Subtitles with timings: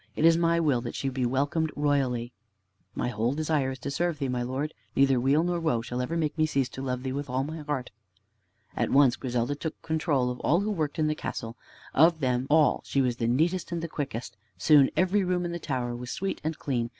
[0.15, 2.33] It is my will that she be welcomed royally."
[2.95, 4.73] "My whole desire is to serve thee, my Lord.
[4.95, 7.59] Neither weal nor woe shall ever make me cease to love thee with all my
[7.59, 7.91] heart."
[8.75, 11.55] At once Griselda took control of all who worked in the castle.
[11.93, 14.35] Of them all she was the neatest and the quickest.
[14.57, 16.89] Soon every room in the tower was sweet and clean.